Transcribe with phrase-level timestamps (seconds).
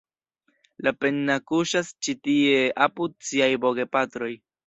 [0.87, 4.35] Lapenna kuŝas ĉi tie apud siaj bogepatroj.